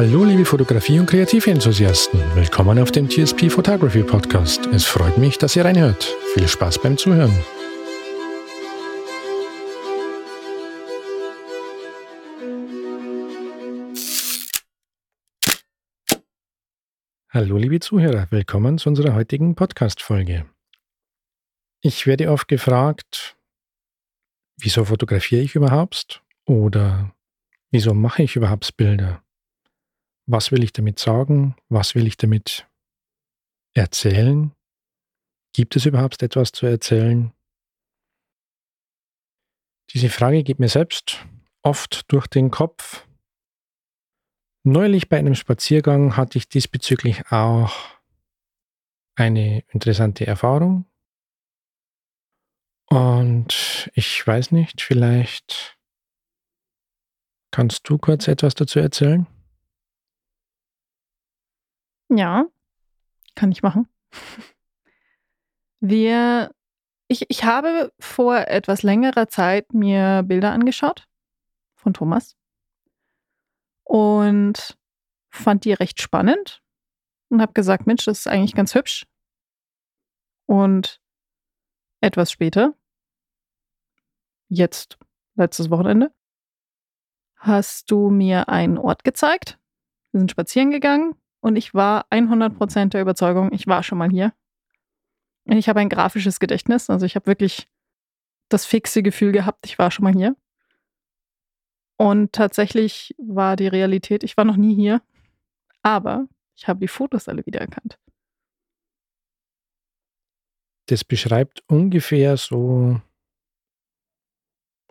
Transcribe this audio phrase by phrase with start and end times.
[0.00, 4.64] Hallo liebe Fotografie- und Kreativenthusiasten, willkommen auf dem TSP Photography Podcast.
[4.72, 6.16] Es freut mich, dass ihr reinhört.
[6.32, 7.30] Viel Spaß beim Zuhören.
[17.28, 20.46] Hallo liebe Zuhörer, willkommen zu unserer heutigen Podcast-Folge.
[21.82, 23.36] Ich werde oft gefragt,
[24.56, 26.22] wieso fotografiere ich überhaupt?
[26.46, 27.14] Oder
[27.70, 29.22] wieso mache ich überhaupt Bilder?
[30.32, 31.56] Was will ich damit sagen?
[31.68, 32.68] Was will ich damit
[33.74, 34.52] erzählen?
[35.52, 37.32] Gibt es überhaupt etwas zu erzählen?
[39.92, 41.26] Diese Frage geht mir selbst
[41.62, 43.04] oft durch den Kopf.
[44.62, 47.74] Neulich bei einem Spaziergang hatte ich diesbezüglich auch
[49.16, 50.84] eine interessante Erfahrung.
[52.88, 55.76] Und ich weiß nicht, vielleicht
[57.50, 59.26] kannst du kurz etwas dazu erzählen?
[62.10, 62.46] Ja,
[63.36, 63.88] kann ich machen.
[65.78, 66.50] Wir,
[67.06, 71.06] ich, ich habe vor etwas längerer Zeit mir Bilder angeschaut
[71.76, 72.36] von Thomas
[73.84, 74.76] und
[75.30, 76.62] fand die recht spannend
[77.28, 79.06] und habe gesagt, Mensch, das ist eigentlich ganz hübsch.
[80.46, 81.00] Und
[82.00, 82.74] etwas später
[84.48, 84.98] jetzt
[85.36, 86.12] letztes Wochenende,
[87.36, 89.60] hast du mir einen Ort gezeigt.
[90.10, 94.32] Wir sind spazieren gegangen und ich war 100% der Überzeugung, ich war schon mal hier.
[95.46, 97.68] Ich habe ein grafisches Gedächtnis, also ich habe wirklich
[98.48, 100.36] das fixe Gefühl gehabt, ich war schon mal hier.
[101.96, 105.02] Und tatsächlich war die Realität, ich war noch nie hier,
[105.82, 107.98] aber ich habe die Fotos alle wiedererkannt.
[110.86, 113.00] Das beschreibt ungefähr so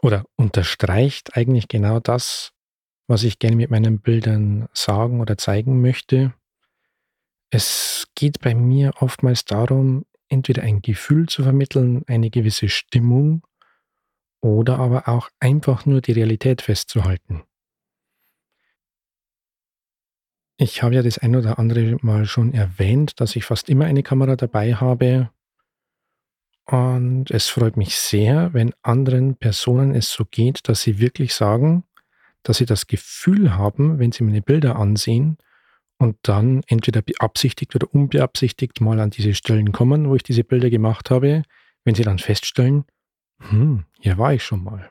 [0.02, 2.54] oder unterstreicht eigentlich genau das,
[3.08, 6.34] was ich gerne mit meinen Bildern sagen oder zeigen möchte.
[7.50, 13.46] Es geht bei mir oftmals darum, entweder ein Gefühl zu vermitteln, eine gewisse Stimmung
[14.42, 17.44] oder aber auch einfach nur die Realität festzuhalten.
[20.58, 24.04] Ich habe ja das ein oder andere Mal schon erwähnt, dass ich fast immer eine
[24.04, 25.30] Kamera dabei habe,
[26.70, 31.84] und es freut mich sehr, wenn anderen Personen es so geht, dass sie wirklich sagen,
[32.44, 35.40] dass sie das Gefühl haben, wenn sie meine Bilder ansehen
[36.00, 40.70] und dann entweder beabsichtigt oder unbeabsichtigt mal an diese Stellen kommen, wo ich diese Bilder
[40.70, 41.44] gemacht habe,
[41.84, 42.86] wenn sie dann feststellen,
[43.40, 44.90] hm, hier war ich schon mal.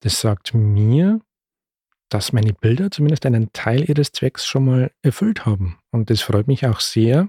[0.00, 1.20] Das sagt mir,
[2.08, 5.78] dass meine Bilder zumindest einen Teil ihres Zwecks schon mal erfüllt haben.
[5.90, 7.28] Und das freut mich auch sehr,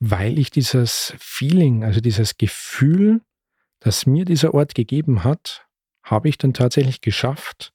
[0.00, 3.20] weil ich dieses Feeling, also dieses Gefühl,
[3.80, 5.66] das mir dieser Ort gegeben hat,
[6.02, 7.74] habe ich dann tatsächlich geschafft,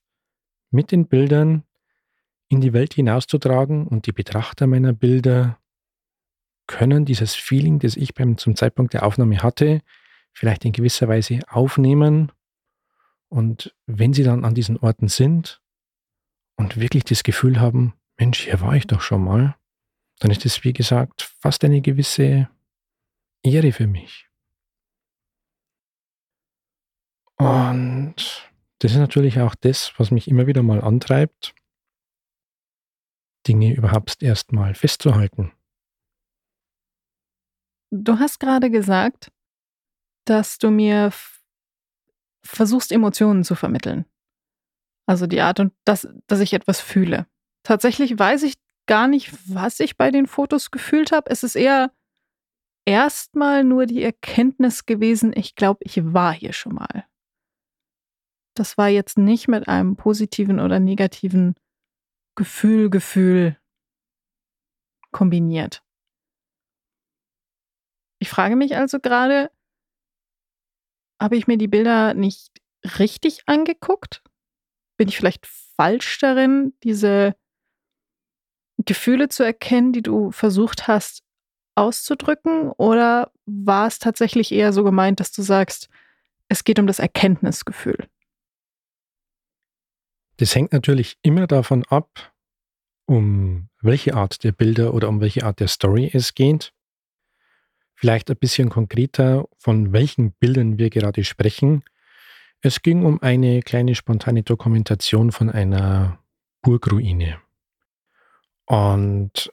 [0.70, 1.62] mit den Bildern
[2.48, 5.58] in die Welt hinauszutragen und die Betrachter meiner Bilder
[6.66, 9.80] können dieses Feeling, das ich beim, zum Zeitpunkt der Aufnahme hatte,
[10.32, 12.32] vielleicht in gewisser Weise aufnehmen.
[13.28, 15.60] Und wenn sie dann an diesen Orten sind
[16.56, 19.56] und wirklich das Gefühl haben, Mensch, hier war ich doch schon mal,
[20.20, 22.48] dann ist es, wie gesagt, fast eine gewisse
[23.42, 24.28] Ehre für mich.
[27.36, 28.14] Und
[28.78, 31.54] das ist natürlich auch das, was mich immer wieder mal antreibt,
[33.46, 35.52] Dinge überhaupt erst mal festzuhalten.
[37.90, 39.30] Du hast gerade gesagt,
[40.24, 41.12] dass du mir
[42.42, 44.04] versuchst, Emotionen zu vermitteln.
[45.06, 47.26] Also die Art und dass, dass ich etwas fühle.
[47.62, 48.54] Tatsächlich weiß ich
[48.86, 51.30] gar nicht, was ich bei den Fotos gefühlt habe.
[51.30, 51.92] Es ist eher
[52.84, 57.06] erstmal nur die Erkenntnis gewesen, ich glaube, ich war hier schon mal.
[58.54, 61.54] Das war jetzt nicht mit einem positiven oder negativen
[62.36, 63.56] Gefühl, Gefühl
[65.12, 65.82] kombiniert.
[68.18, 69.50] Ich frage mich also gerade,
[71.20, 72.50] habe ich mir die Bilder nicht
[72.98, 74.22] richtig angeguckt?
[74.96, 77.34] Bin ich vielleicht falsch darin, diese
[78.78, 81.22] Gefühle zu erkennen, die du versucht hast
[81.76, 82.70] auszudrücken?
[82.72, 85.88] Oder war es tatsächlich eher so gemeint, dass du sagst,
[86.48, 88.08] es geht um das Erkenntnisgefühl?
[90.36, 92.32] Das hängt natürlich immer davon ab,
[93.06, 96.72] um welche Art der Bilder oder um welche Art der Story es geht.
[97.94, 101.84] Vielleicht ein bisschen konkreter, von welchen Bildern wir gerade sprechen.
[102.60, 106.18] Es ging um eine kleine spontane Dokumentation von einer
[106.62, 107.40] Burgruine.
[108.66, 109.52] Und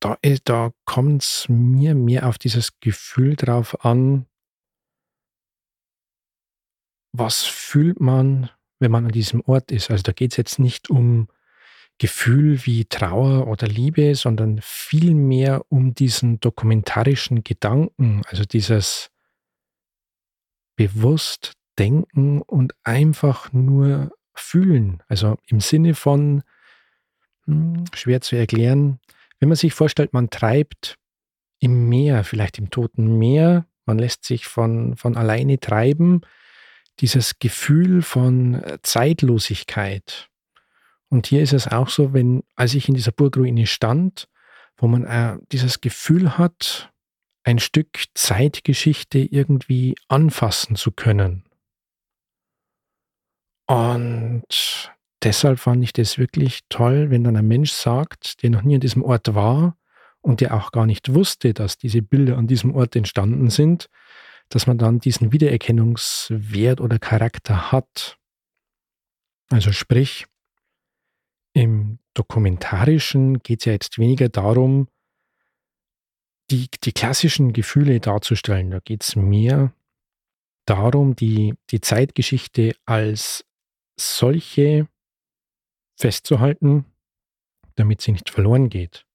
[0.00, 4.26] da, da kommt es mir mehr auf dieses Gefühl drauf an,
[7.12, 9.90] was fühlt man, wenn man an diesem Ort ist.
[9.90, 11.28] Also da geht es jetzt nicht um
[11.98, 19.10] Gefühl wie Trauer oder Liebe, sondern vielmehr um diesen dokumentarischen Gedanken, also dieses
[20.76, 25.02] bewusst denken und einfach nur fühlen.
[25.08, 26.44] Also im Sinne von,
[27.46, 29.00] hm, schwer zu erklären,
[29.40, 30.96] wenn man sich vorstellt, man treibt
[31.60, 36.20] im Meer, vielleicht im toten Meer, man lässt sich von, von alleine treiben,
[37.00, 40.28] dieses Gefühl von äh, Zeitlosigkeit.
[41.08, 44.28] Und hier ist es auch so, wenn, als ich in dieser Burgruine stand,
[44.76, 46.92] wo man äh, dieses Gefühl hat,
[47.44, 51.44] ein Stück Zeitgeschichte irgendwie anfassen zu können.
[53.66, 54.92] Und
[55.22, 58.80] deshalb fand ich das wirklich toll, wenn dann ein Mensch sagt, der noch nie an
[58.80, 59.76] diesem Ort war
[60.20, 63.88] und der auch gar nicht wusste, dass diese Bilder an diesem Ort entstanden sind,
[64.48, 68.18] dass man dann diesen Wiedererkennungswert oder Charakter hat.
[69.50, 70.26] Also sprich,
[71.52, 74.88] im Dokumentarischen geht es ja jetzt weniger darum,
[76.50, 78.70] die, die klassischen Gefühle darzustellen.
[78.70, 79.74] Da geht es mehr
[80.66, 83.44] darum, die, die Zeitgeschichte als
[83.98, 84.88] solche
[85.96, 86.84] festzuhalten,
[87.74, 89.07] damit sie nicht verloren geht.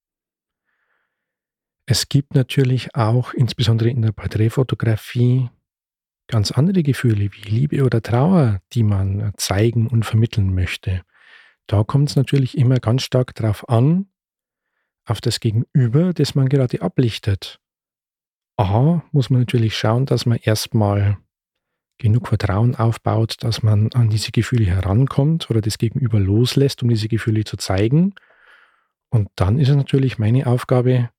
[1.86, 5.50] Es gibt natürlich auch, insbesondere in der Porträtfotografie,
[6.28, 11.04] ganz andere Gefühle wie Liebe oder Trauer, die man zeigen und vermitteln möchte.
[11.68, 14.08] Da kommt es natürlich immer ganz stark darauf an,
[15.06, 17.60] auf das Gegenüber, das man gerade ablichtet.
[18.58, 21.18] A, muss man natürlich schauen, dass man erstmal
[21.98, 27.08] genug Vertrauen aufbaut, dass man an diese Gefühle herankommt oder das Gegenüber loslässt, um diese
[27.08, 28.16] Gefühle zu zeigen.
[29.10, 31.10] Und dann ist es natürlich meine Aufgabe,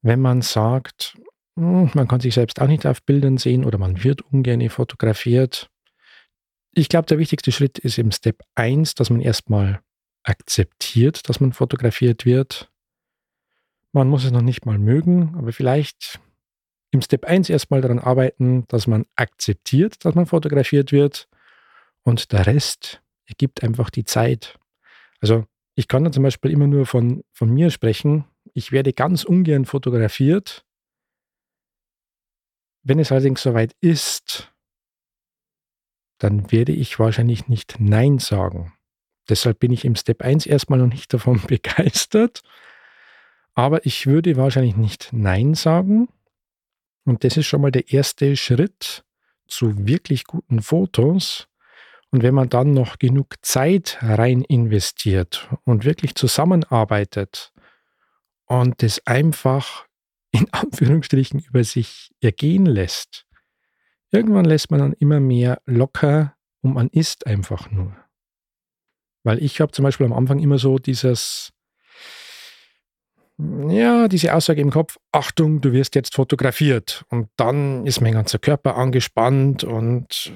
[0.00, 1.18] wenn man sagt,
[1.58, 5.68] hm, man kann sich selbst auch nicht auf Bildern sehen oder man wird ungern fotografiert,
[6.74, 9.80] ich glaube, der wichtigste Schritt ist im Step 1, dass man erstmal
[10.22, 12.70] akzeptiert, dass man fotografiert wird.
[13.92, 16.20] Man muss es noch nicht mal mögen, aber vielleicht
[16.92, 21.28] im Step 1 erstmal daran arbeiten, dass man akzeptiert, dass man fotografiert wird
[22.02, 24.58] und der Rest ergibt einfach die Zeit.
[25.20, 28.24] Also ich kann da zum Beispiel immer nur von, von mir sprechen.
[28.52, 30.64] Ich werde ganz ungern fotografiert.
[32.82, 34.51] Wenn es allerdings soweit ist,
[36.22, 38.72] dann werde ich wahrscheinlich nicht Nein sagen.
[39.28, 42.42] Deshalb bin ich im Step 1 erstmal noch nicht davon begeistert.
[43.54, 46.08] Aber ich würde wahrscheinlich nicht Nein sagen.
[47.04, 49.04] Und das ist schon mal der erste Schritt
[49.48, 51.48] zu wirklich guten Fotos.
[52.10, 57.52] Und wenn man dann noch genug Zeit rein investiert und wirklich zusammenarbeitet
[58.46, 59.86] und das einfach
[60.30, 63.26] in Anführungsstrichen über sich ergehen lässt,
[64.12, 67.96] Irgendwann lässt man dann immer mehr locker und man isst einfach nur.
[69.24, 71.52] Weil ich habe zum Beispiel am Anfang immer so dieses,
[73.38, 77.04] ja, diese Aussage im Kopf, Achtung, du wirst jetzt fotografiert.
[77.08, 80.32] Und dann ist mein ganzer Körper angespannt und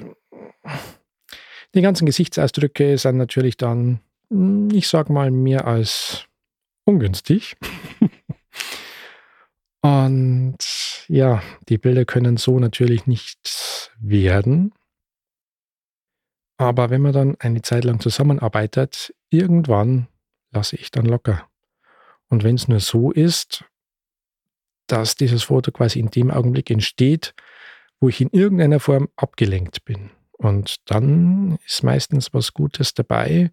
[1.75, 4.01] die ganzen Gesichtsausdrücke sind natürlich dann,
[4.73, 6.25] ich sag mal, mehr als
[6.85, 7.57] ungünstig.
[9.83, 10.57] Und
[11.07, 13.39] ja, die Bilder können so natürlich nicht
[14.01, 14.73] werden.
[16.59, 20.09] Aber wenn man dann eine Zeit lang zusammenarbeitet, irgendwann
[20.53, 21.49] lasse ich dann locker.
[22.29, 23.65] Und wenn es nur so ist,
[24.87, 27.35] dass dieses Foto quasi in dem Augenblick entsteht,
[28.01, 30.11] wo ich in irgendeiner Form abgelenkt bin.
[30.33, 33.51] Und dann ist meistens was Gutes dabei.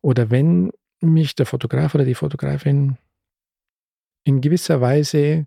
[0.00, 2.98] Oder wenn mich der Fotograf oder die Fotografin
[4.24, 5.46] in gewisser Weise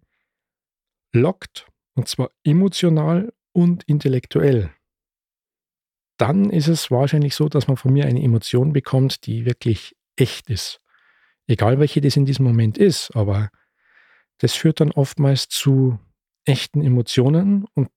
[1.13, 4.72] lockt, und zwar emotional und intellektuell,
[6.18, 10.50] dann ist es wahrscheinlich so, dass man von mir eine Emotion bekommt, die wirklich echt
[10.50, 10.82] ist.
[11.48, 13.50] Egal welche das in diesem Moment ist, aber
[14.38, 16.00] das führt dann oftmals zu
[16.46, 17.89] echten Emotionen und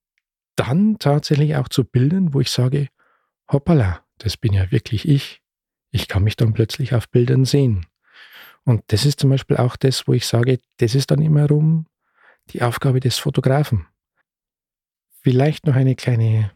[0.56, 2.88] dann tatsächlich auch zu Bildern, wo ich sage,
[3.50, 5.40] hoppala, das bin ja wirklich ich.
[5.90, 7.86] Ich kann mich dann plötzlich auf Bildern sehen.
[8.64, 11.86] Und das ist zum Beispiel auch das, wo ich sage, das ist dann immer rum
[12.50, 13.86] die Aufgabe des Fotografen.
[15.22, 16.50] Vielleicht noch eine kleine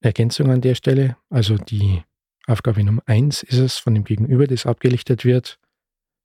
[0.00, 1.16] Ergänzung an der Stelle.
[1.28, 2.02] Also die
[2.46, 5.58] Aufgabe Nummer eins ist es von dem Gegenüber, das abgelichtet wird,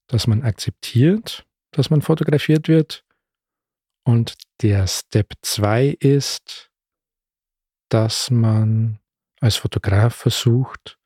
[0.07, 3.03] dass man akzeptiert, dass man fotografiert wird.
[4.05, 6.71] Und der Step zwei ist,
[7.89, 8.99] dass man
[9.41, 10.97] als Fotograf versucht,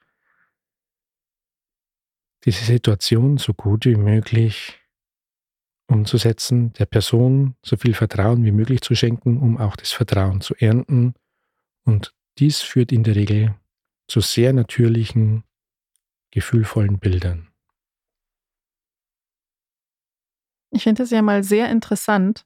[2.46, 4.80] diese Situation so gut wie möglich
[5.88, 10.54] umzusetzen, der Person so viel Vertrauen wie möglich zu schenken, um auch das Vertrauen zu
[10.56, 11.14] ernten
[11.84, 13.56] und dies führt in der Regel
[14.08, 15.44] zu sehr natürlichen,
[16.32, 17.50] gefühlvollen Bildern.
[20.72, 22.46] Ich finde es ja mal sehr interessant,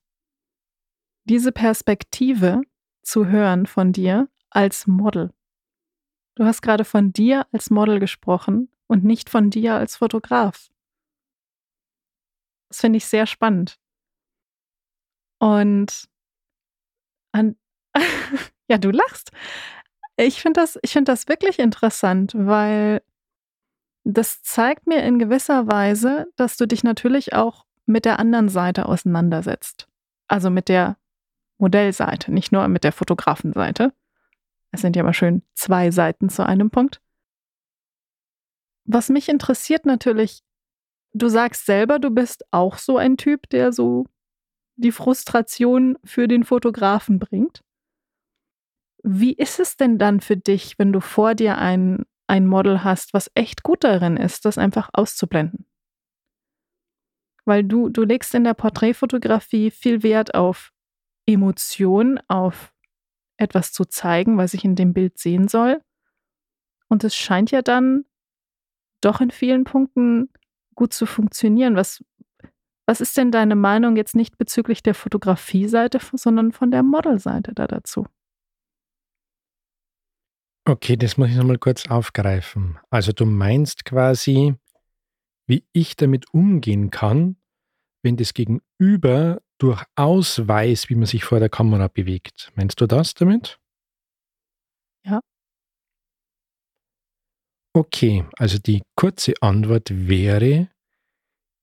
[1.25, 2.61] diese Perspektive
[3.01, 5.31] zu hören von dir als Model.
[6.35, 10.70] Du hast gerade von dir als Model gesprochen und nicht von dir als Fotograf.
[12.71, 13.77] Das finde ich sehr spannend.
[15.39, 16.07] Und
[17.33, 17.57] an,
[18.69, 19.31] ja, du lachst.
[20.15, 23.01] Ich finde das, find das wirklich interessant, weil
[24.05, 28.85] das zeigt mir in gewisser Weise, dass du dich natürlich auch mit der anderen Seite
[28.85, 29.89] auseinandersetzt.
[30.29, 30.95] Also mit der
[31.57, 33.93] Modellseite, nicht nur mit der Fotografenseite.
[34.71, 37.01] Es sind ja mal schön zwei Seiten zu einem Punkt.
[38.85, 40.41] Was mich interessiert natürlich,
[41.13, 44.05] du sagst selber, du bist auch so ein Typ, der so
[44.75, 47.63] die Frustration für den Fotografen bringt.
[49.03, 53.13] Wie ist es denn dann für dich, wenn du vor dir ein, ein Model hast,
[53.13, 55.65] was echt gut darin ist, das einfach auszublenden?
[57.45, 60.71] Weil du, du legst in der Porträtfotografie viel Wert auf
[61.25, 62.73] Emotion, auf
[63.37, 65.81] etwas zu zeigen, was ich in dem Bild sehen soll.
[66.87, 68.05] Und es scheint ja dann
[69.01, 70.29] doch in vielen Punkten
[70.75, 71.75] gut zu funktionieren.
[71.75, 72.03] Was,
[72.85, 77.67] was ist denn deine Meinung jetzt nicht bezüglich der Fotografie-Seite, sondern von der Model-Seite da
[77.67, 78.05] dazu?
[80.67, 82.77] Okay, das muss ich nochmal kurz aufgreifen.
[82.89, 84.55] Also du meinst quasi,
[85.47, 87.37] wie ich damit umgehen kann,
[88.03, 92.51] wenn das Gegenüber durchaus weiß, wie man sich vor der Kamera bewegt.
[92.55, 93.59] Meinst du das damit?
[95.03, 95.21] Ja.
[97.73, 100.69] Okay, also die kurze Antwort wäre,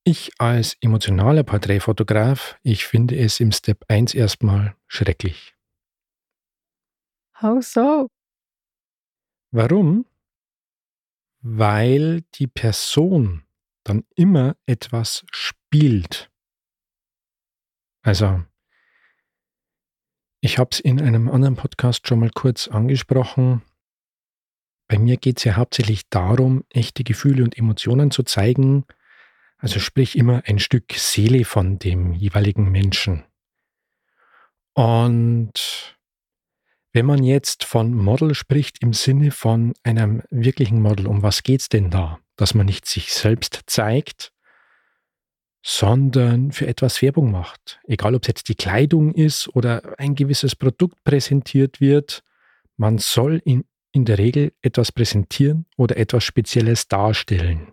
[0.04, 5.54] ich als emotionaler Porträtfotograf, ich finde es im Step 1 erstmal schrecklich.
[7.42, 8.08] How so?
[9.50, 10.06] Warum?
[11.42, 13.44] Weil die Person
[13.84, 16.30] dann immer etwas spielt.
[18.02, 18.42] Also,
[20.40, 23.62] ich habe es in einem anderen Podcast schon mal kurz angesprochen.
[24.88, 28.86] Bei mir geht es ja hauptsächlich darum, echte Gefühle und Emotionen zu zeigen,
[29.58, 33.24] also sprich immer ein Stück Seele von dem jeweiligen Menschen.
[34.72, 35.96] Und
[36.92, 41.60] wenn man jetzt von Model spricht im Sinne von einem wirklichen Model, um was geht
[41.60, 42.18] es denn da?
[42.36, 44.32] Dass man nicht sich selbst zeigt,
[45.62, 47.80] sondern für etwas Werbung macht.
[47.84, 52.22] Egal, ob es jetzt die Kleidung ist oder ein gewisses Produkt präsentiert wird,
[52.76, 57.72] man soll in, in der Regel etwas präsentieren oder etwas Spezielles darstellen.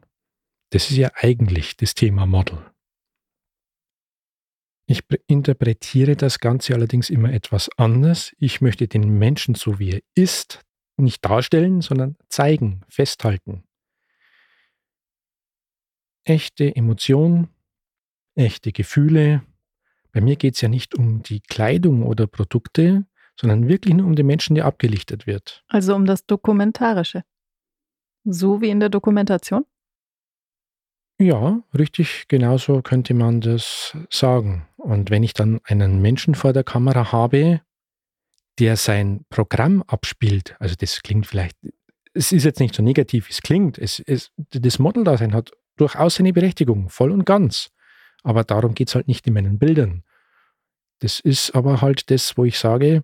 [0.72, 2.58] Das ist ja eigentlich das Thema Model.
[4.88, 8.36] Ich interpretiere das Ganze allerdings immer etwas anders.
[8.38, 10.66] Ich möchte den Menschen so wie er ist
[10.98, 13.64] nicht darstellen, sondern zeigen, festhalten.
[16.24, 17.50] Echte Emotion,
[18.36, 19.44] echte Gefühle.
[20.12, 23.06] Bei mir geht es ja nicht um die Kleidung oder Produkte,
[23.40, 25.64] sondern wirklich nur um den Menschen, der abgelichtet wird.
[25.68, 27.24] Also um das Dokumentarische.
[28.24, 29.66] So wie in der Dokumentation?
[31.18, 34.68] Ja, richtig, genauso könnte man das sagen.
[34.78, 37.62] Und wenn ich dann einen Menschen vor der Kamera habe,
[38.60, 41.58] der sein Programm abspielt, also das klingt vielleicht,
[42.14, 43.78] es ist jetzt nicht so negativ, es klingt.
[43.78, 47.72] Es, es, das Model-Dasein hat durchaus seine Berechtigung, voll und ganz.
[48.24, 50.04] Aber darum geht es halt nicht in meinen Bildern.
[51.00, 53.04] Das ist aber halt das, wo ich sage,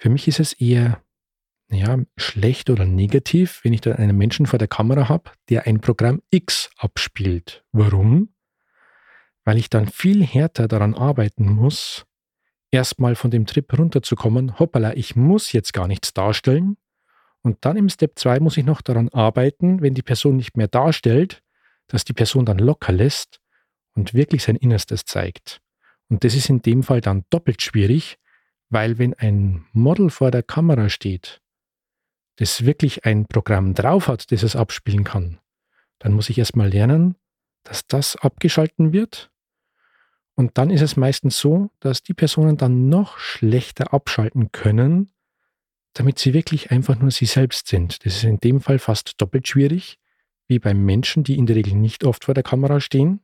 [0.00, 1.02] für mich ist es eher
[1.70, 5.80] ja, schlecht oder negativ, wenn ich dann einen Menschen vor der Kamera habe, der ein
[5.80, 7.62] Programm X abspielt.
[7.70, 8.32] Warum?
[9.44, 12.06] Weil ich dann viel härter daran arbeiten muss,
[12.70, 14.58] erstmal von dem Trip runterzukommen.
[14.58, 16.78] Hoppala, ich muss jetzt gar nichts darstellen.
[17.42, 20.68] Und dann im Step 2 muss ich noch daran arbeiten, wenn die Person nicht mehr
[20.68, 21.42] darstellt,
[21.88, 23.42] dass die Person dann locker lässt
[23.94, 25.60] und wirklich sein Innerstes zeigt.
[26.08, 28.16] Und das ist in dem Fall dann doppelt schwierig,
[28.70, 31.42] weil wenn ein Model vor der Kamera steht,
[32.36, 35.38] das wirklich ein Programm drauf hat, das es abspielen kann,
[35.98, 37.16] dann muss ich erstmal lernen,
[37.64, 39.30] dass das abgeschalten wird.
[40.34, 45.10] Und dann ist es meistens so, dass die Personen dann noch schlechter abschalten können,
[45.92, 48.06] damit sie wirklich einfach nur sie selbst sind.
[48.06, 49.98] Das ist in dem Fall fast doppelt schwierig,
[50.46, 53.20] wie beim Menschen, die in der Regel nicht oft vor der Kamera stehen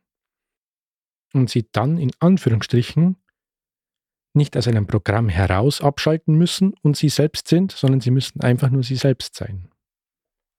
[1.32, 3.16] und sie dann in Anführungsstrichen
[4.36, 8.70] nicht aus einem Programm heraus abschalten müssen und sie selbst sind, sondern sie müssen einfach
[8.70, 9.70] nur sie selbst sein.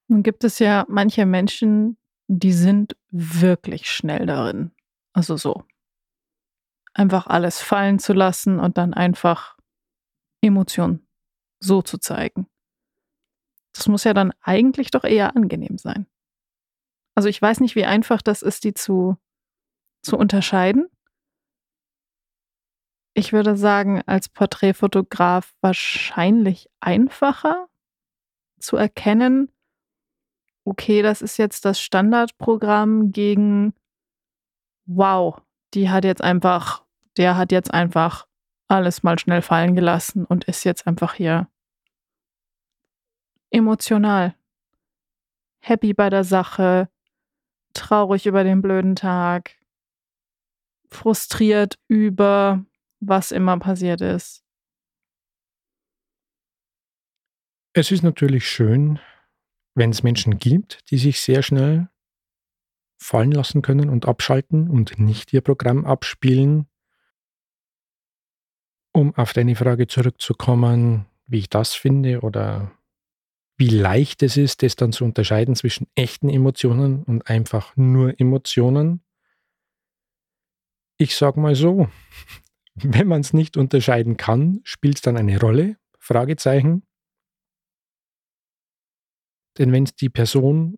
[0.07, 4.71] Nun gibt es ja manche Menschen, die sind wirklich schnell darin.
[5.13, 5.63] Also so.
[6.93, 9.57] Einfach alles fallen zu lassen und dann einfach
[10.41, 11.07] Emotionen
[11.59, 12.47] so zu zeigen.
[13.73, 16.07] Das muss ja dann eigentlich doch eher angenehm sein.
[17.15, 19.17] Also ich weiß nicht, wie einfach das ist, die zu
[20.07, 20.87] zu unterscheiden?
[23.17, 27.67] Ich würde sagen, als Porträtfotograf wahrscheinlich einfacher
[28.59, 29.51] zu erkennen,
[30.65, 33.73] okay, das ist jetzt das Standardprogramm gegen,
[34.85, 35.41] wow,
[35.73, 36.85] die hat jetzt einfach,
[37.17, 38.27] der hat jetzt einfach
[38.67, 41.49] alles mal schnell fallen gelassen und ist jetzt einfach hier
[43.49, 44.35] emotional,
[45.57, 46.87] happy bei der Sache,
[47.73, 49.55] traurig über den blöden Tag,
[50.91, 52.63] frustriert über
[52.99, 54.43] was immer passiert ist.
[57.73, 58.99] Es ist natürlich schön,
[59.75, 61.89] wenn es Menschen gibt, die sich sehr schnell
[62.99, 66.67] fallen lassen können und abschalten und nicht ihr Programm abspielen.
[68.93, 72.71] Um auf deine Frage zurückzukommen, wie ich das finde oder
[73.57, 79.03] wie leicht es ist, das dann zu unterscheiden zwischen echten Emotionen und einfach nur Emotionen.
[80.97, 81.89] Ich sage mal so,
[82.83, 85.77] wenn man es nicht unterscheiden kann, spielt es dann eine Rolle?
[85.99, 86.83] Fragezeichen.
[89.57, 90.77] Denn wenn es die Person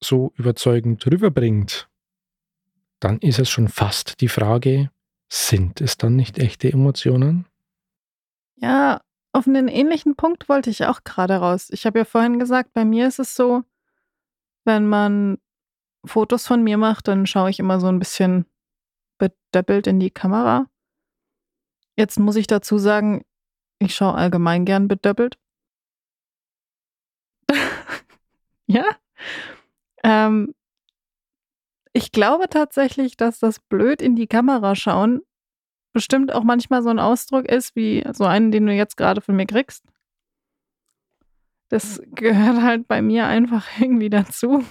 [0.00, 1.88] so überzeugend rüberbringt,
[3.00, 4.90] dann ist es schon fast die Frage,
[5.28, 7.46] sind es dann nicht echte Emotionen?
[8.56, 9.00] Ja,
[9.32, 11.68] auf einen ähnlichen Punkt wollte ich auch gerade raus.
[11.70, 13.62] Ich habe ja vorhin gesagt, bei mir ist es so,
[14.64, 15.38] wenn man
[16.04, 18.46] Fotos von mir macht, dann schaue ich immer so ein bisschen
[19.18, 20.66] bedöppelt in die Kamera.
[21.96, 23.22] Jetzt muss ich dazu sagen,
[23.78, 25.38] ich schaue allgemein gern bedöppelt.
[28.66, 28.84] ja.
[30.04, 30.54] Ähm,
[31.92, 35.22] ich glaube tatsächlich, dass das blöd in die Kamera schauen
[35.96, 39.34] bestimmt auch manchmal so ein Ausdruck ist, wie so einen, den du jetzt gerade von
[39.34, 39.82] mir kriegst.
[41.70, 44.62] Das gehört halt bei mir einfach irgendwie dazu.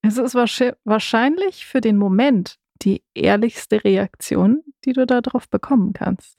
[0.00, 6.36] Es ist wahrscheinlich für den Moment die ehrlichste Reaktion, die du darauf bekommen kannst.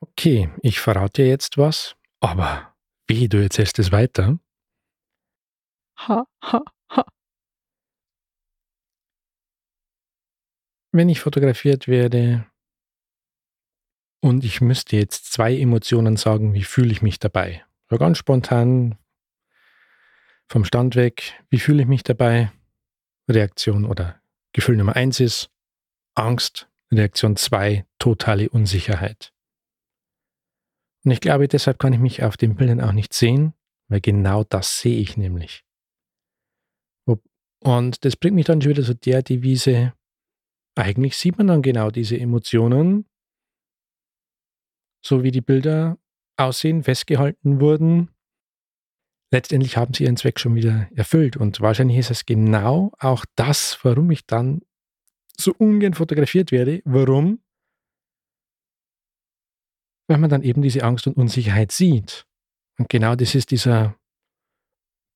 [0.00, 2.74] Okay, ich verrate dir jetzt was, aber
[3.06, 4.38] wie, du erzählst es weiter?
[5.96, 7.04] Ha, ha, ha.
[10.90, 12.46] Wenn ich fotografiert werde
[14.20, 17.64] und ich müsste jetzt zwei Emotionen sagen, wie fühle ich mich dabei?
[17.88, 18.98] So ganz spontan
[20.48, 22.52] vom Stand weg, wie fühle ich mich dabei?
[23.34, 24.20] Reaktion oder
[24.52, 25.50] Gefühl Nummer eins ist
[26.14, 29.32] Angst, Reaktion zwei totale Unsicherheit.
[31.04, 33.54] Und ich glaube, deshalb kann ich mich auf den Bildern auch nicht sehen,
[33.88, 35.64] weil genau das sehe ich nämlich.
[37.62, 39.92] Und das bringt mich dann schon wieder zu der Devise,
[40.74, 43.08] eigentlich sieht man dann genau diese Emotionen,
[45.04, 45.98] so wie die Bilder
[46.36, 48.11] aussehen, festgehalten wurden
[49.32, 51.36] letztendlich haben sie ihren Zweck schon wieder erfüllt.
[51.36, 54.60] Und wahrscheinlich ist es genau auch das, warum ich dann
[55.36, 56.82] so ungern fotografiert werde.
[56.84, 57.40] Warum?
[60.12, 62.26] weil man dann eben diese Angst und Unsicherheit sieht.
[62.78, 63.96] Und genau das ist dieser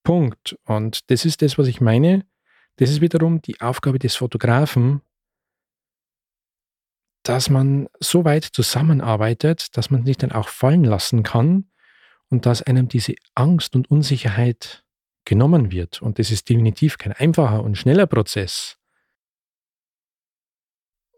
[0.03, 0.57] Punkt.
[0.65, 2.27] Und das ist das, was ich meine.
[2.77, 5.03] Das ist wiederum die Aufgabe des Fotografen,
[7.23, 11.71] dass man so weit zusammenarbeitet, dass man sich dann auch fallen lassen kann
[12.31, 14.85] und dass einem diese Angst und Unsicherheit
[15.25, 16.03] genommen wird.
[16.03, 18.79] Und das ist definitiv kein einfacher und schneller Prozess.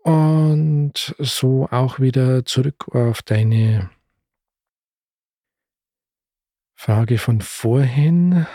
[0.03, 3.91] Und so auch wieder zurück auf deine
[6.75, 8.47] Frage von vorhin.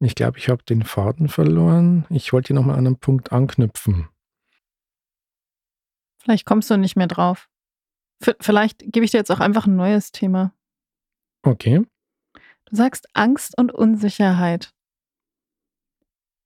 [0.00, 2.06] Ich glaube, ich habe den Faden verloren.
[2.10, 4.08] Ich wollte nochmal an einen Punkt anknüpfen.
[6.18, 7.48] Vielleicht kommst du nicht mehr drauf.
[8.22, 10.52] V vielleicht gebe ich dir jetzt auch einfach ein neues Thema.
[11.48, 11.82] Okay.
[12.66, 14.74] Du sagst Angst und Unsicherheit.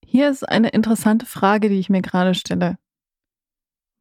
[0.06, 2.78] Hier ist eine interessante Frage, die ich mir gerade stelle.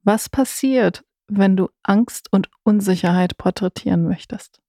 [0.04, 4.62] Was passiert, wenn du Angst und Unsicherheit porträtieren möchtest?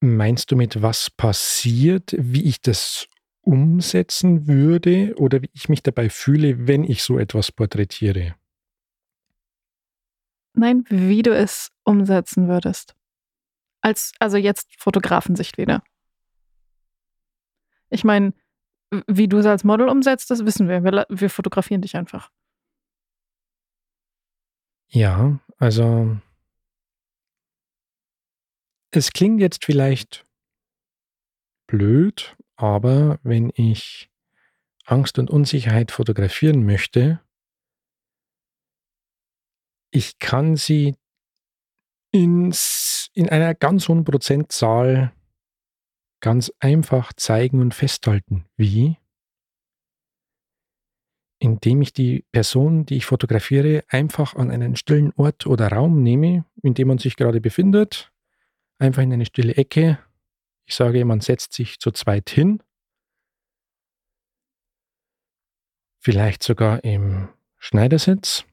[0.00, 3.08] Meinst du mit was passiert, wie ich das
[3.40, 8.34] umsetzen würde oder wie ich mich dabei fühle, wenn ich so etwas porträtiere?
[10.54, 12.94] Nein, wie du es umsetzen würdest.
[13.80, 15.82] Als, also jetzt Fotografensicht wieder.
[17.90, 18.32] Ich meine,
[19.06, 20.84] wie du es als Model umsetzt, das wissen wir.
[20.84, 21.06] wir.
[21.08, 22.30] Wir fotografieren dich einfach.
[24.88, 26.18] Ja, also
[28.90, 30.26] es klingt jetzt vielleicht
[31.66, 34.10] blöd, aber wenn ich
[34.84, 37.20] Angst und Unsicherheit fotografieren möchte,
[39.92, 40.96] ich kann sie
[42.10, 45.12] ins, in einer ganz hohen Prozentzahl
[46.20, 48.46] ganz einfach zeigen und festhalten.
[48.56, 48.96] Wie?
[51.38, 56.44] Indem ich die Person, die ich fotografiere, einfach an einen stillen Ort oder Raum nehme,
[56.62, 58.12] in dem man sich gerade befindet,
[58.78, 59.98] einfach in eine stille Ecke.
[60.64, 62.62] Ich sage, man setzt sich zu zweit hin,
[65.98, 67.28] vielleicht sogar im
[67.58, 68.44] Schneidersitz.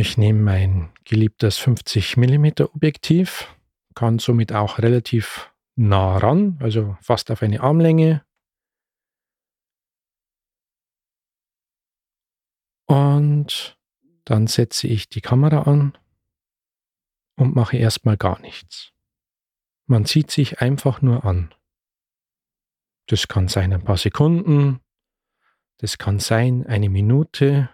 [0.00, 3.52] Ich nehme mein geliebtes 50 mm Objektiv,
[3.96, 8.24] kann somit auch relativ nah ran, also fast auf eine Armlänge.
[12.86, 13.76] Und
[14.24, 15.98] dann setze ich die Kamera an
[17.34, 18.92] und mache erstmal gar nichts.
[19.86, 21.52] Man sieht sich einfach nur an.
[23.06, 24.78] Das kann sein ein paar Sekunden,
[25.78, 27.68] das kann sein eine Minute.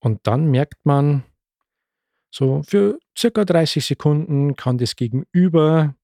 [0.00, 1.24] Und dann merkt man,
[2.30, 5.94] so für circa 30 Sekunden kann das Gegenüber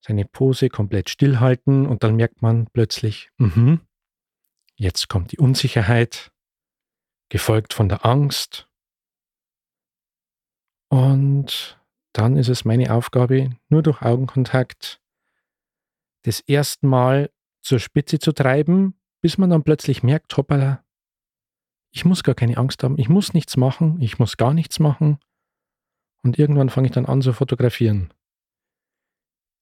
[0.00, 3.80] seine Pose komplett stillhalten und dann merkt man plötzlich, mh,
[4.76, 6.32] jetzt kommt die Unsicherheit,
[7.28, 8.68] gefolgt von der Angst.
[10.88, 11.78] Und
[12.12, 15.02] dann ist es meine Aufgabe, nur durch Augenkontakt
[16.22, 20.84] das erste Mal zur Spitze zu treiben, bis man dann plötzlich merkt, hoppala,
[21.90, 25.18] ich muss gar keine Angst haben, ich muss nichts machen, ich muss gar nichts machen.
[26.22, 28.12] Und irgendwann fange ich dann an zu fotografieren.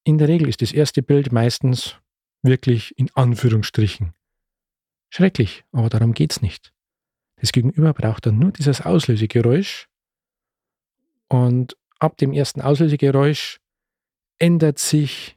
[0.05, 1.97] In der Regel ist das erste Bild meistens
[2.43, 4.15] wirklich in Anführungsstrichen
[5.11, 6.73] schrecklich, aber darum geht es nicht.
[7.37, 9.89] Das Gegenüber braucht dann nur dieses Auslösegeräusch
[11.29, 13.61] und ab dem ersten Auslösegeräusch
[14.39, 15.37] ändert sich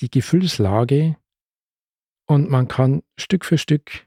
[0.00, 1.16] die Gefühlslage
[2.26, 4.06] und man kann Stück für Stück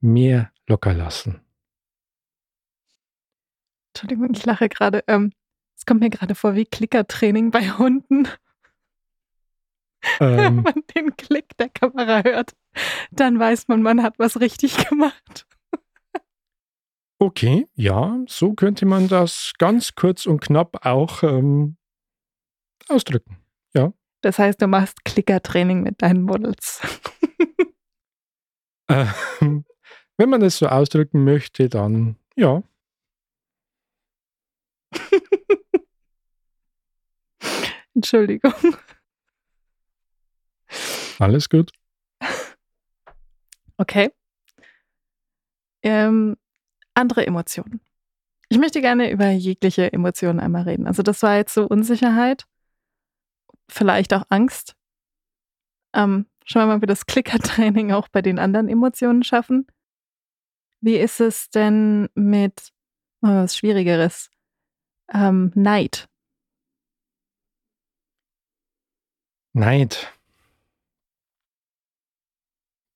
[0.00, 1.40] mehr locker lassen.
[3.92, 5.04] Entschuldigung, ich lache gerade.
[5.06, 5.32] Ähm,
[5.76, 8.28] es kommt mir gerade vor wie Klickertraining bei Hunden.
[10.20, 12.52] Ähm, Wenn man den Klick der Kamera hört,
[13.10, 15.46] dann weiß man, man hat was richtig gemacht.
[17.18, 21.78] Okay, ja, so könnte man das ganz kurz und knapp auch ähm,
[22.88, 23.38] ausdrücken.
[23.72, 23.94] Ja.
[24.20, 26.82] Das heißt, du machst Klickertraining mit deinen Models.
[28.90, 29.64] ähm,
[30.16, 32.62] wenn man es so ausdrücken möchte, dann ja.
[37.94, 38.52] Entschuldigung.
[41.18, 41.72] Alles gut.
[43.76, 44.10] Okay.
[45.82, 46.36] Ähm,
[46.94, 47.80] andere Emotionen.
[48.48, 50.86] Ich möchte gerne über jegliche Emotionen einmal reden.
[50.86, 52.46] Also das war jetzt so Unsicherheit,
[53.68, 54.76] vielleicht auch Angst.
[55.92, 59.66] Ähm, schauen wir mal, wie das Clicker-Training auch bei den anderen Emotionen schaffen.
[60.84, 62.72] Wie ist es denn mit
[63.22, 64.30] oh, was Schwierigeres?
[65.12, 66.08] Ähm, Neid.
[69.54, 70.12] Neid.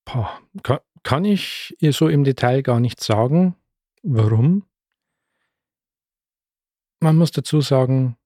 [0.05, 3.55] Boah, kann, kann ich ihr so im Detail gar nicht sagen.
[4.03, 4.69] Warum?
[6.99, 8.17] man muss dazu sagen,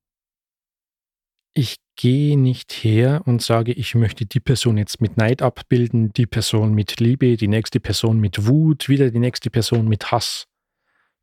[1.53, 6.25] ich gehe nicht her und sage, ich möchte die Person jetzt mit Neid abbilden, die
[6.25, 10.47] Person mit Liebe, die nächste Person mit Wut, wieder die nächste Person mit Hass.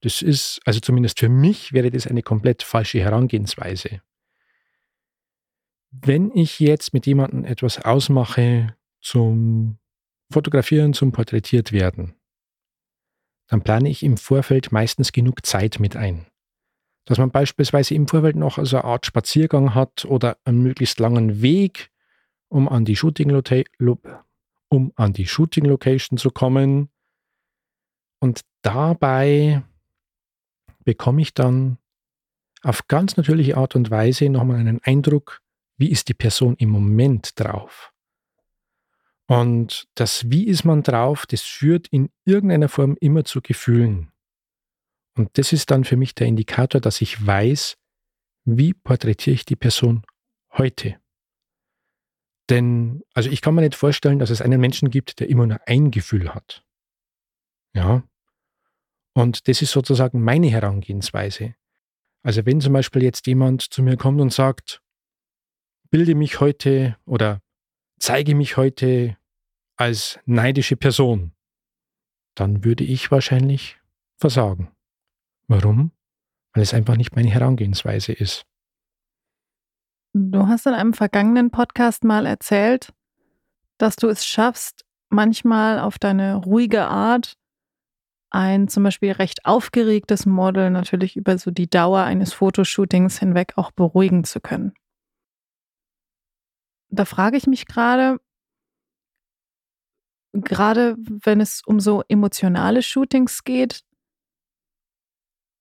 [0.02, 4.00] Das ist, also zumindest für mich wäre das eine komplett falsche Herangehensweise.
[5.90, 9.78] Wenn ich jetzt mit jemandem etwas ausmache zum
[10.32, 12.14] Fotografieren, zum Porträtiert werden,
[13.48, 16.29] dann plane ich im Vorfeld meistens genug Zeit mit ein
[17.10, 21.42] dass man beispielsweise im Vorfeld noch so eine Art Spaziergang hat oder einen möglichst langen
[21.42, 21.90] Weg,
[22.48, 23.32] um an die Shooting,
[24.68, 26.88] um an die Shooting Location zu kommen.
[28.20, 29.64] Und dabei
[30.84, 31.78] bekomme ich dann
[32.62, 35.40] auf ganz natürliche Art und Weise nochmal einen Eindruck,
[35.78, 37.92] wie ist die Person im Moment drauf.
[39.26, 44.12] Und das Wie ist man drauf, das führt in irgendeiner Form immer zu Gefühlen.
[45.20, 47.76] Und das ist dann für mich der Indikator, dass ich weiß,
[48.46, 50.02] wie porträtiere ich die Person
[50.56, 50.98] heute.
[52.48, 55.61] Denn, also ich kann mir nicht vorstellen, dass es einen Menschen gibt, der immer nur
[55.66, 56.64] ein Gefühl hat.
[57.74, 58.02] Ja.
[59.12, 61.54] Und das ist sozusagen meine Herangehensweise.
[62.22, 64.80] Also wenn zum Beispiel jetzt jemand zu mir kommt und sagt,
[65.90, 67.42] bilde mich heute oder
[67.98, 69.18] zeige mich heute
[69.76, 71.35] als neidische Person,
[72.35, 73.78] dann würde ich wahrscheinlich
[74.16, 74.74] versagen.
[75.50, 75.90] Warum?
[76.54, 78.46] Weil es einfach nicht meine Herangehensweise ist.
[80.12, 82.92] Du hast in einem vergangenen Podcast mal erzählt,
[83.76, 87.36] dass du es schaffst, manchmal auf deine ruhige Art
[88.30, 93.72] ein zum Beispiel recht aufgeregtes Model natürlich über so die Dauer eines Fotoshootings hinweg auch
[93.72, 94.72] beruhigen zu können.
[96.90, 98.20] Da frage ich mich gerade,
[100.32, 103.84] gerade wenn es um so emotionale Shootings geht,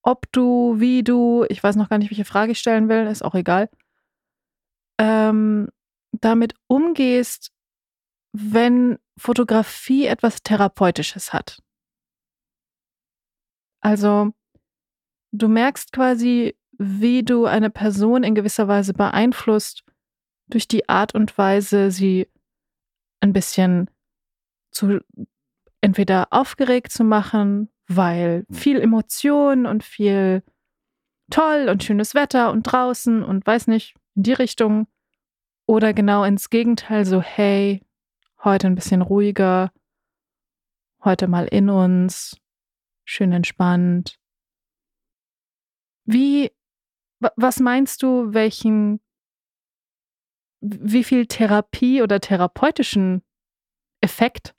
[0.02, 3.22] ob du, wie du, ich weiß noch gar nicht, welche Frage ich stellen will, ist
[3.22, 3.68] auch egal,
[4.98, 5.68] ähm,
[6.12, 7.52] damit umgehst,
[8.32, 11.62] wenn Fotografie etwas Therapeutisches hat.
[13.80, 14.32] Also,
[15.32, 19.84] du merkst quasi, wie du eine Person in gewisser Weise beeinflusst
[20.48, 22.28] durch die Art und Weise, sie
[23.20, 23.90] ein bisschen
[24.70, 25.00] zu
[25.80, 30.44] entweder aufgeregt zu machen, weil viel Emotion und viel
[31.28, 34.86] toll und schönes Wetter und draußen und weiß nicht, in die Richtung.
[35.66, 37.82] Oder genau ins Gegenteil, so hey,
[38.42, 39.72] heute ein bisschen ruhiger,
[41.04, 42.36] heute mal in uns,
[43.04, 44.18] schön entspannt.
[46.04, 46.50] Wie,
[47.18, 49.00] was meinst du, welchen,
[50.60, 53.22] wie viel Therapie oder therapeutischen
[54.00, 54.54] Effekt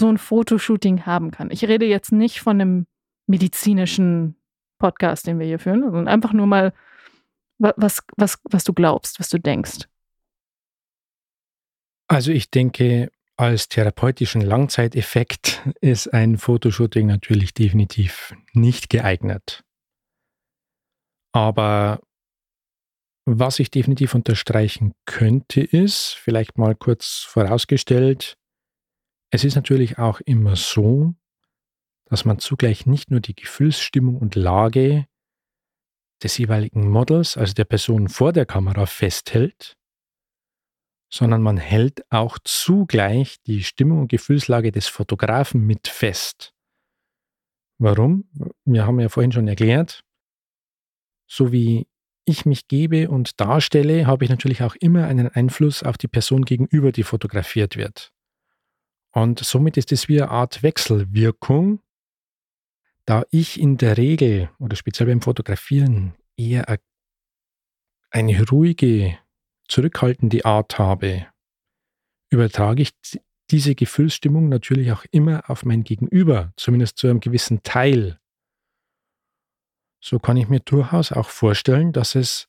[0.00, 1.50] so ein Fotoshooting haben kann.
[1.52, 2.86] Ich rede jetzt nicht von einem
[3.28, 4.36] medizinischen
[4.78, 6.72] Podcast, den wir hier führen, sondern einfach nur mal,
[7.58, 9.86] was, was, was du glaubst, was du denkst.
[12.08, 19.62] Also ich denke, als therapeutischen Langzeiteffekt ist ein Fotoshooting natürlich definitiv nicht geeignet.
[21.32, 22.00] Aber
[23.26, 28.36] was ich definitiv unterstreichen könnte, ist, vielleicht mal kurz vorausgestellt,
[29.30, 31.14] es ist natürlich auch immer so,
[32.06, 35.06] dass man zugleich nicht nur die Gefühlsstimmung und Lage
[36.22, 39.76] des jeweiligen Models, also der Person vor der Kamera, festhält,
[41.12, 46.52] sondern man hält auch zugleich die Stimmung und Gefühlslage des Fotografen mit fest.
[47.78, 48.28] Warum?
[48.64, 50.04] Wir haben ja vorhin schon erklärt,
[51.26, 51.88] so wie
[52.26, 56.44] ich mich gebe und darstelle, habe ich natürlich auch immer einen Einfluss auf die Person
[56.44, 58.12] gegenüber, die fotografiert wird.
[59.12, 61.80] Und somit ist es wie eine Art Wechselwirkung,
[63.06, 66.78] da ich in der Regel oder speziell beim Fotografieren eher
[68.10, 69.18] eine ruhige,
[69.66, 71.26] zurückhaltende Art habe,
[72.30, 72.92] übertrage ich
[73.50, 78.20] diese Gefühlsstimmung natürlich auch immer auf mein Gegenüber, zumindest zu einem gewissen Teil.
[80.00, 82.48] So kann ich mir durchaus auch vorstellen, dass es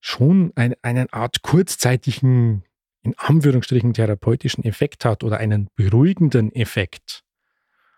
[0.00, 2.64] schon ein, eine Art kurzzeitigen
[3.02, 7.22] in Anführungsstrichen therapeutischen Effekt hat oder einen beruhigenden Effekt.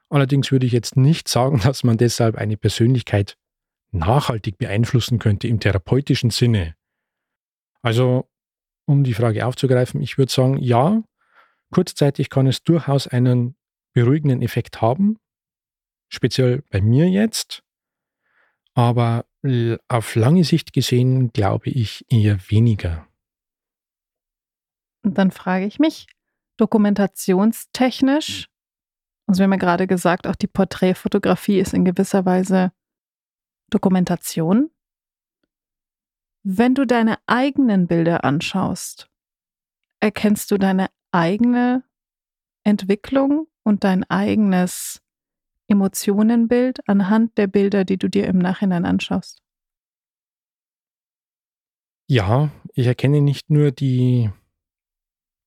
[0.09, 3.37] Allerdings würde ich jetzt nicht sagen, dass man deshalb eine Persönlichkeit
[3.91, 6.75] nachhaltig beeinflussen könnte im therapeutischen Sinne.
[7.83, 8.29] Also,
[8.87, 11.03] um die Frage aufzugreifen, ich würde sagen, ja,
[11.73, 13.57] kurzzeitig kann es durchaus einen
[13.93, 15.19] beruhigenden Effekt haben,
[16.09, 17.63] speziell bei mir jetzt,
[18.75, 19.27] aber
[19.89, 23.07] auf lange Sicht gesehen glaube ich eher weniger.
[25.03, 26.07] Und dann frage ich mich,
[26.59, 28.49] dokumentationstechnisch,
[29.27, 32.73] also wir haben ja gerade gesagt, auch die Porträtfotografie ist in gewisser Weise
[33.71, 34.71] Dokumentation.
[36.45, 39.09] Wenn du deine eigenen Bilder anschaust,
[40.01, 41.85] erkennst du deine eigene
[42.65, 45.01] Entwicklung und dein eigenes
[45.69, 49.41] Emotionenbild anhand der Bilder, die du dir im Nachhinein anschaust?
[52.09, 54.31] Ja, ich erkenne nicht nur die,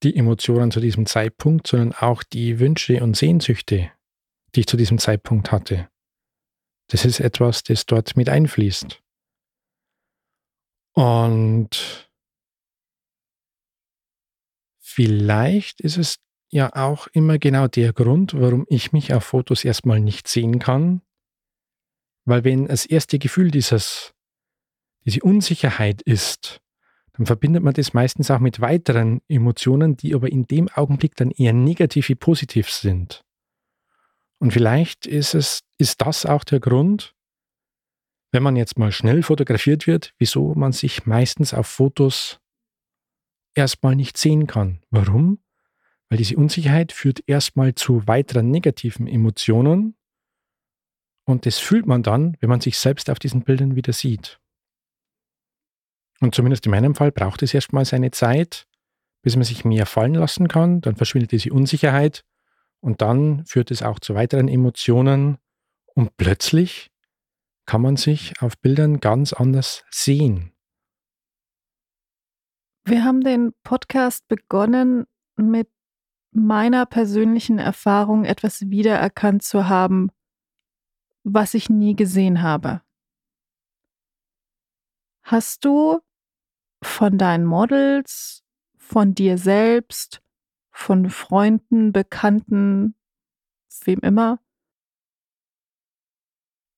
[0.05, 3.91] die Emotionen zu diesem Zeitpunkt, sondern auch die Wünsche und Sehnsüchte,
[4.53, 5.89] die ich zu diesem Zeitpunkt hatte.
[6.87, 9.01] Das ist etwas, das dort mit einfließt.
[10.93, 12.09] Und
[14.79, 16.19] vielleicht ist es
[16.51, 21.01] ja auch immer genau der Grund, warum ich mich auf Fotos erstmal nicht sehen kann.
[22.25, 24.13] Weil wenn das erste Gefühl dieses,
[25.03, 26.61] diese Unsicherheit ist,
[27.17, 31.31] dann verbindet man das meistens auch mit weiteren Emotionen, die aber in dem Augenblick dann
[31.31, 33.23] eher negativ wie positiv sind.
[34.39, 37.15] Und vielleicht ist es, ist das auch der Grund,
[38.31, 42.39] wenn man jetzt mal schnell fotografiert wird, wieso man sich meistens auf Fotos
[43.53, 44.81] erstmal nicht sehen kann.
[44.89, 45.39] Warum?
[46.09, 49.95] Weil diese Unsicherheit führt erstmal zu weiteren negativen Emotionen
[51.25, 54.39] und das fühlt man dann, wenn man sich selbst auf diesen Bildern wieder sieht.
[56.21, 58.67] Und zumindest in meinem Fall braucht es erstmal seine Zeit,
[59.21, 62.23] bis man sich mehr fallen lassen kann, dann verschwindet diese Unsicherheit
[62.79, 65.37] und dann führt es auch zu weiteren Emotionen
[65.93, 66.91] und plötzlich
[67.65, 70.51] kann man sich auf Bildern ganz anders sehen.
[72.85, 75.69] Wir haben den Podcast begonnen mit
[76.31, 80.11] meiner persönlichen Erfahrung etwas wiedererkannt zu haben,
[81.23, 82.81] was ich nie gesehen habe.
[85.23, 86.01] Hast du
[86.85, 88.43] von deinen Models,
[88.77, 90.21] von dir selbst,
[90.71, 92.95] von Freunden, Bekannten,
[93.83, 94.39] wem immer,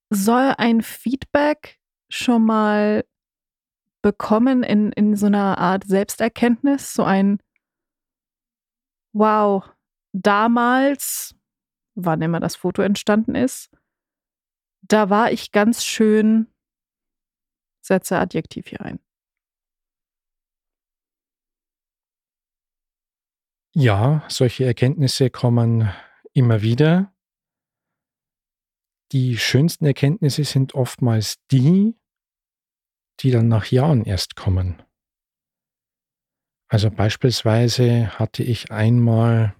[0.10, 3.06] soll ein Feedback schon mal
[4.02, 7.40] bekommen in, in so einer Art Selbsterkenntnis, so ein
[9.14, 9.70] wow,
[10.14, 11.36] damals,
[11.96, 13.70] wann immer das Foto entstanden ist,
[14.84, 16.48] da war ich ganz schön,
[17.82, 19.00] setze Adjektiv hier ein.
[23.80, 25.94] Ja, solche Erkenntnisse kommen
[26.34, 27.14] immer wieder.
[29.12, 31.96] Die schönsten Erkenntnisse sind oftmals die,
[33.20, 34.82] die dann nach Jahren erst kommen.
[36.70, 39.56] Also beispielsweise hatte ich einmal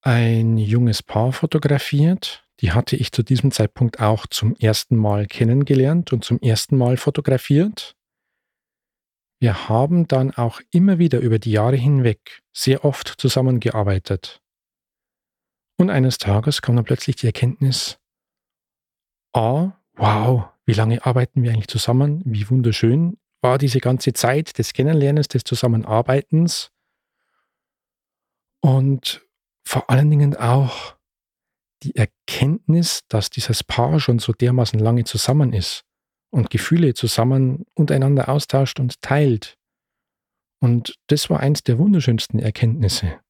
[0.00, 2.44] ein junges Paar fotografiert.
[2.58, 6.96] Die hatte ich zu diesem Zeitpunkt auch zum ersten Mal kennengelernt und zum ersten Mal
[6.96, 7.96] fotografiert.
[9.44, 14.40] Wir haben dann auch immer wieder über die Jahre hinweg sehr oft zusammengearbeitet.
[15.76, 17.98] Und eines Tages kam dann plötzlich die Erkenntnis,
[19.34, 24.72] ah, wow, wie lange arbeiten wir eigentlich zusammen, wie wunderschön war diese ganze Zeit des
[24.72, 26.70] Kennenlernens, des Zusammenarbeitens.
[28.62, 29.28] Und
[29.62, 30.96] vor allen Dingen auch
[31.82, 35.84] die Erkenntnis, dass dieses Paar schon so dermaßen lange zusammen ist
[36.34, 39.56] und Gefühle zusammen untereinander austauscht und teilt.
[40.60, 43.20] Und das war eins der wunderschönsten Erkenntnisse.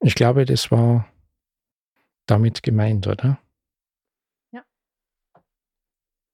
[0.00, 1.10] Ich glaube, das war
[2.26, 3.40] damit gemeint, oder?
[4.52, 4.62] Ja.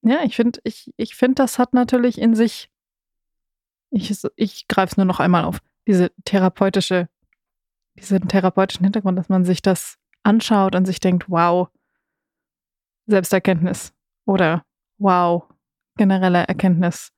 [0.02, 2.70] Ja, ich finde, ich, ich find, das hat natürlich in sich
[3.90, 5.60] ich, ich greife es nur noch einmal auf.
[5.86, 7.08] Diese therapeutische,
[7.96, 11.68] diesen therapeutischen Hintergrund, dass man sich das anschaut und sich denkt, wow,
[13.06, 13.92] Selbsterkenntnis
[14.26, 14.64] oder
[14.98, 15.44] wow,
[15.96, 17.12] generelle Erkenntnis.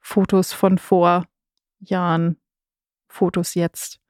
[0.00, 1.26] Fotos von vor
[1.78, 2.40] Jahren,
[3.08, 4.00] Fotos jetzt.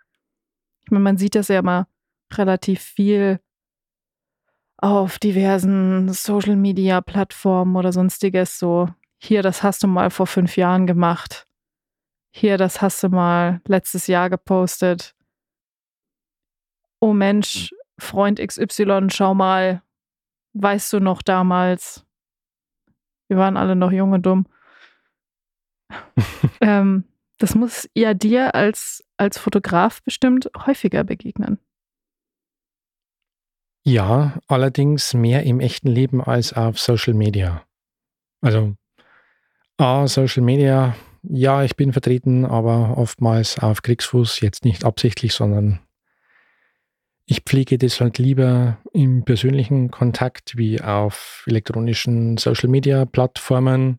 [0.84, 1.86] Ich meine, man sieht das ja immer
[2.32, 3.40] relativ viel
[4.78, 8.58] auf diversen Social Media Plattformen oder sonstiges.
[8.58, 11.46] So, hier, das hast du mal vor fünf Jahren gemacht
[12.34, 15.14] hier, das hast du mal letztes Jahr gepostet.
[16.98, 19.82] Oh Mensch, Freund XY, schau mal,
[20.54, 22.06] weißt du noch damals?
[23.28, 24.46] Wir waren alle noch jung und dumm.
[26.60, 27.04] ähm,
[27.38, 31.58] das muss ja dir als, als Fotograf bestimmt häufiger begegnen.
[33.84, 37.64] Ja, allerdings mehr im echten Leben als auf Social Media.
[38.40, 38.76] Also,
[39.78, 45.78] A, Social Media ja, ich bin vertreten, aber oftmals auf Kriegsfuß, jetzt nicht absichtlich, sondern
[47.26, 53.98] ich pflege das halt lieber im persönlichen Kontakt wie auf elektronischen Social-Media-Plattformen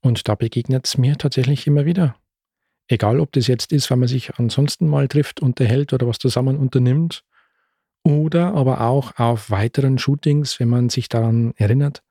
[0.00, 2.16] und da begegnet es mir tatsächlich immer wieder.
[2.88, 6.56] Egal, ob das jetzt ist, wenn man sich ansonsten mal trifft, unterhält oder was zusammen
[6.58, 7.24] unternimmt,
[8.04, 12.02] oder aber auch auf weiteren Shootings, wenn man sich daran erinnert,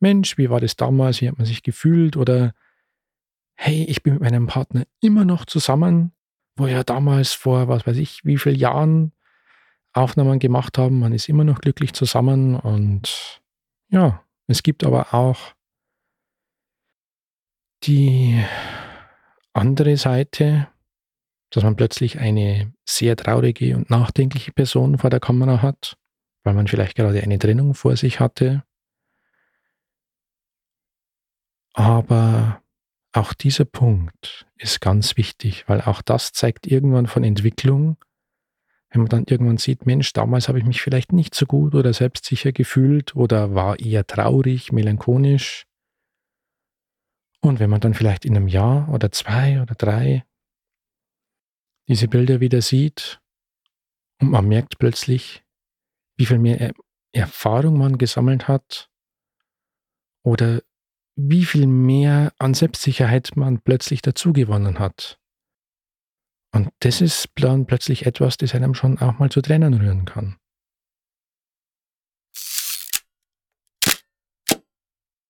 [0.00, 2.16] Mensch, wie war das damals, wie hat man sich gefühlt?
[2.16, 2.54] Oder
[3.54, 6.12] hey, ich bin mit meinem Partner immer noch zusammen,
[6.56, 9.12] wo ja damals vor, was weiß ich, wie vielen Jahren
[9.94, 13.40] Aufnahmen gemacht haben, man ist immer noch glücklich zusammen und
[13.88, 15.54] ja, es gibt aber auch
[17.84, 18.42] die
[19.52, 20.68] andere Seite,
[21.50, 25.96] dass man plötzlich eine sehr traurige und nachdenkliche Person vor der Kamera hat,
[26.42, 28.64] weil man vielleicht gerade eine Trennung vor sich hatte.
[31.74, 32.62] Aber
[33.12, 37.96] auch dieser Punkt ist ganz wichtig, weil auch das zeigt irgendwann von Entwicklung.
[38.94, 41.92] Wenn man dann irgendwann sieht, Mensch, damals habe ich mich vielleicht nicht so gut oder
[41.92, 45.66] selbstsicher gefühlt oder war eher traurig, melancholisch.
[47.40, 50.24] Und wenn man dann vielleicht in einem Jahr oder zwei oder drei
[51.88, 53.20] diese Bilder wieder sieht
[54.20, 55.42] und man merkt plötzlich,
[56.16, 56.72] wie viel mehr
[57.10, 58.90] Erfahrung man gesammelt hat
[60.22, 60.62] oder
[61.16, 65.18] wie viel mehr an Selbstsicherheit man plötzlich dazugewonnen hat.
[66.54, 70.36] Und das ist dann plötzlich etwas, das einem schon auch mal zu Tränen rühren kann.